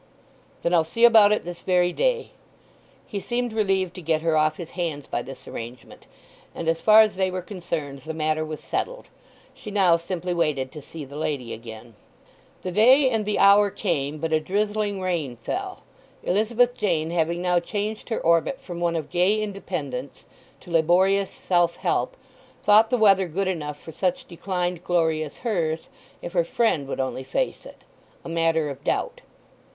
"Then 0.63 0.73
I'll 0.73 0.83
see 0.83 1.05
about 1.05 1.31
it 1.31 1.45
this 1.45 1.61
very 1.61 1.93
day." 1.93 2.31
He 3.05 3.19
seemed 3.19 3.53
relieved 3.53 3.93
to 3.93 4.01
get 4.01 4.23
her 4.23 4.35
off 4.35 4.57
his 4.57 4.71
hands 4.71 5.05
by 5.05 5.21
this 5.21 5.47
arrangement, 5.47 6.07
and 6.55 6.67
as 6.67 6.81
far 6.81 7.01
as 7.01 7.17
they 7.17 7.29
were 7.29 7.43
concerned 7.43 7.99
the 7.99 8.11
matter 8.15 8.43
was 8.43 8.61
settled. 8.61 9.09
She 9.53 9.69
now 9.69 9.97
simply 9.97 10.33
waited 10.33 10.71
to 10.71 10.81
see 10.81 11.05
the 11.05 11.17
lady 11.17 11.53
again. 11.53 11.93
The 12.63 12.71
day 12.71 13.11
and 13.11 13.27
the 13.27 13.37
hour 13.37 13.69
came; 13.69 14.17
but 14.17 14.33
a 14.33 14.39
drizzling 14.39 15.01
rain 15.01 15.35
fell. 15.35 15.83
Elizabeth 16.23 16.75
Jane 16.75 17.11
having 17.11 17.39
now 17.43 17.59
changed 17.59 18.09
her 18.09 18.21
orbit 18.21 18.59
from 18.59 18.79
one 18.79 18.95
of 18.95 19.11
gay 19.11 19.39
independence 19.39 20.23
to 20.61 20.71
laborious 20.71 21.29
self 21.29 21.75
help, 21.75 22.15
thought 22.63 22.89
the 22.89 22.97
weather 22.97 23.27
good 23.27 23.47
enough 23.47 23.79
for 23.79 23.91
such 23.91 24.27
declined 24.27 24.83
glory 24.83 25.21
as 25.23 25.37
hers, 25.45 25.81
if 26.23 26.33
her 26.33 26.43
friend 26.43 26.87
would 26.87 26.99
only 26.99 27.23
face 27.23 27.67
it—a 27.67 28.27
matter 28.29 28.67
of 28.71 28.83
doubt. 28.83 29.21